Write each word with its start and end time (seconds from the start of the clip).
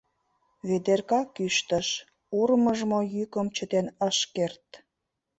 —Ведерка 0.67 1.21
кӱштыш, 1.35 1.87
урмыжмо 2.39 2.99
йӱкым 3.13 3.47
чытен 3.55 3.87
ыш 4.09 4.17
керт. 4.35 4.67